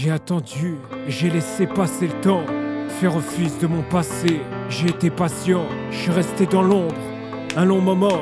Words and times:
J'ai 0.00 0.12
attendu, 0.12 0.76
j'ai 1.08 1.28
laissé 1.28 1.66
passer 1.66 2.06
le 2.06 2.20
temps, 2.20 2.44
faire 3.00 3.16
office 3.16 3.58
de 3.58 3.66
mon 3.66 3.82
passé. 3.82 4.42
J'ai 4.70 4.90
été 4.90 5.10
patient, 5.10 5.64
je 5.90 5.96
suis 5.96 6.12
resté 6.12 6.46
dans 6.46 6.62
l'ombre. 6.62 6.94
Un 7.56 7.64
long 7.64 7.80
moment, 7.80 8.20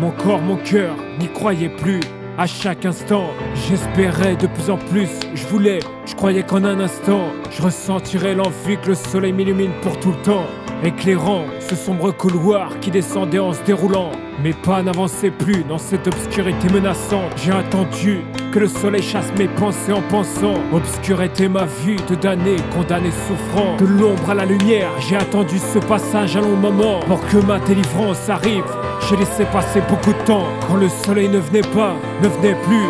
mon 0.00 0.10
corps, 0.10 0.40
mon 0.40 0.56
cœur 0.56 0.96
n'y 1.20 1.28
croyait 1.28 1.76
plus. 1.76 2.00
À 2.38 2.48
chaque 2.48 2.84
instant, 2.84 3.26
j'espérais 3.54 4.34
de 4.34 4.48
plus 4.48 4.68
en 4.68 4.78
plus. 4.78 5.10
Je 5.32 5.46
voulais, 5.46 5.78
je 6.06 6.16
croyais 6.16 6.42
qu'en 6.42 6.64
un 6.64 6.80
instant, 6.80 7.28
je 7.52 7.62
ressentirais 7.62 8.34
l'envie 8.34 8.78
que 8.82 8.88
le 8.88 8.94
soleil 8.96 9.32
m'illumine 9.32 9.70
pour 9.80 10.00
tout 10.00 10.10
le 10.10 10.22
temps. 10.22 10.46
Éclairant 10.82 11.44
ce 11.60 11.76
sombre 11.76 12.10
couloir 12.10 12.80
qui 12.80 12.90
descendait 12.90 13.38
en 13.38 13.52
se 13.52 13.62
déroulant. 13.62 14.10
Mes 14.42 14.54
pas 14.54 14.82
n'avançaient 14.82 15.30
plus 15.30 15.62
dans 15.62 15.78
cette 15.78 16.08
obscurité 16.08 16.68
menaçante. 16.68 17.30
J'ai 17.36 17.52
attendu 17.52 18.22
que 18.52 18.58
le 18.58 18.68
soleil 18.68 19.02
chasse 19.02 19.32
mes 19.38 19.48
pensées 19.48 19.92
en 19.92 20.02
pensant. 20.02 20.54
Obscure 20.72 21.22
était 21.22 21.48
ma 21.48 21.64
vue 21.64 21.96
de 22.08 22.14
damné, 22.14 22.56
condamné 22.76 23.10
souffrant. 23.10 23.76
De 23.78 23.86
l'ombre 23.86 24.30
à 24.30 24.34
la 24.34 24.44
lumière, 24.44 24.90
j'ai 25.00 25.16
attendu 25.16 25.58
ce 25.58 25.78
passage 25.78 26.36
un 26.36 26.42
long 26.42 26.56
moment 26.56 27.00
pour 27.00 27.26
que 27.28 27.38
ma 27.38 27.58
délivrance 27.60 28.28
arrive. 28.28 28.64
J'ai 29.08 29.16
laissé 29.16 29.46
passer 29.46 29.80
beaucoup 29.88 30.12
de 30.12 30.24
temps 30.26 30.44
quand 30.68 30.76
le 30.76 30.90
soleil 30.90 31.30
ne 31.30 31.38
venait 31.38 31.62
pas, 31.62 31.94
ne 32.22 32.28
venait 32.28 32.56
plus. 32.66 32.86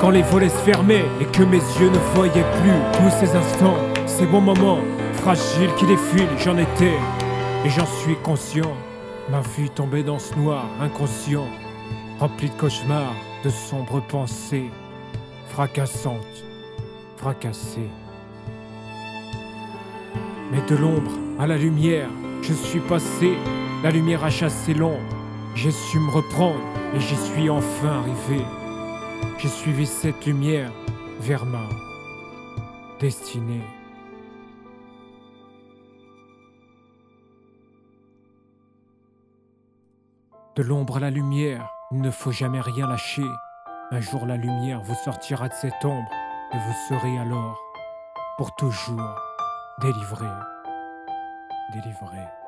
Quand 0.00 0.10
les 0.10 0.22
volets 0.22 0.48
se 0.48 0.58
fermaient 0.58 1.04
et 1.20 1.24
que 1.24 1.42
mes 1.42 1.58
yeux 1.80 1.90
ne 1.90 2.14
voyaient 2.14 2.46
plus 2.60 2.78
tous 2.92 3.10
ces 3.18 3.34
instants, 3.34 3.76
ces 4.06 4.26
bons 4.26 4.40
moments 4.40 4.80
fragiles 5.14 5.74
qui 5.78 5.86
défilent, 5.86 6.38
j'en 6.38 6.56
étais 6.56 6.94
et 7.64 7.70
j'en 7.70 7.86
suis 7.86 8.16
conscient. 8.22 8.72
Ma 9.30 9.40
vue 9.40 9.68
tombait 9.68 10.04
dans 10.04 10.18
ce 10.20 10.34
noir 10.36 10.64
inconscient, 10.80 11.46
rempli 12.20 12.48
de 12.48 12.54
cauchemars, 12.54 13.14
de 13.44 13.50
sombres 13.50 14.00
pensées, 14.00 14.70
fracassantes, 15.52 16.44
fracassées. 17.18 17.90
Mais 20.50 20.62
de 20.62 20.74
l'ombre 20.74 21.12
à 21.38 21.46
la 21.46 21.58
lumière, 21.58 22.08
je 22.40 22.54
suis 22.54 22.80
passé, 22.80 23.36
la 23.82 23.90
lumière 23.90 24.24
a 24.24 24.30
chassé 24.30 24.72
l'ombre. 24.72 25.14
J'ai 25.54 25.70
su 25.70 25.98
me 25.98 26.10
reprendre 26.10 26.58
et 26.94 27.00
j'y 27.00 27.16
suis 27.16 27.50
enfin 27.50 28.00
arrivé. 28.00 28.42
J'ai 29.38 29.48
suivi 29.48 29.84
cette 29.84 30.24
lumière 30.24 30.72
vers 31.20 31.44
ma 31.44 31.68
destinée. 32.98 33.60
De 40.56 40.62
l'ombre 40.62 40.96
à 40.96 41.00
la 41.00 41.10
lumière, 41.10 41.68
il 41.90 42.00
ne 42.00 42.10
faut 42.10 42.32
jamais 42.32 42.60
rien 42.62 42.86
lâcher. 42.86 43.28
Un 43.94 44.00
jour 44.00 44.24
la 44.24 44.38
lumière 44.38 44.80
vous 44.80 44.94
sortira 44.94 45.50
de 45.50 45.52
cette 45.52 45.84
ombre 45.84 46.10
et 46.54 46.56
vous 46.56 46.72
serez 46.88 47.18
alors, 47.18 47.60
pour 48.38 48.54
toujours, 48.54 49.20
délivré. 49.82 50.28
Délivré. 51.74 52.41